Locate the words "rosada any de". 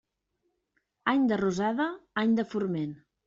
1.43-2.47